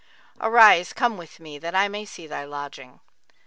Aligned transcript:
[FN#39] 0.39 0.47
Arise, 0.47 0.93
come 0.93 1.15
with 1.15 1.39
me, 1.39 1.59
that 1.59 1.75
I 1.75 1.87
may 1.87 2.05
see 2.05 2.25
thy 2.25 2.43
lodging.' 2.43 3.01